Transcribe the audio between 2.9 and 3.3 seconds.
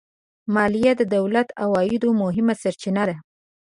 ده